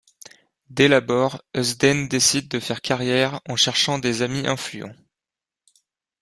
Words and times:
Dès 0.71 0.87
l'abord, 0.87 1.43
Eusden 1.55 2.07
décide 2.07 2.47
de 2.47 2.59
faire 2.59 2.81
carrière 2.81 3.39
en 3.47 3.55
cherchant 3.55 3.99
des 3.99 4.23
amis 4.23 4.47
influents. 4.47 4.95